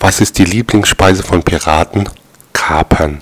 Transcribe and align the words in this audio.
Was 0.00 0.22
ist 0.22 0.38
die 0.38 0.46
Lieblingsspeise 0.46 1.22
von 1.22 1.42
Piraten? 1.42 2.08
Kapern 2.54 3.18